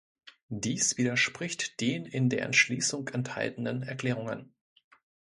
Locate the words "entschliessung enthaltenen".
2.41-3.83